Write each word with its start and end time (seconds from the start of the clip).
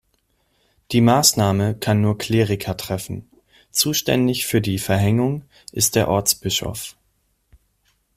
Die 0.93 0.99
Maßnahme 1.01 1.75
kann 1.75 2.01
nur 2.01 2.17
Kleriker 2.17 2.75
treffen; 2.75 3.29
zuständig 3.69 4.47
für 4.47 4.59
die 4.59 4.79
Verhängung 4.79 5.43
ist 5.73 5.93
der 5.93 6.07
Ortsbischof. 6.07 6.97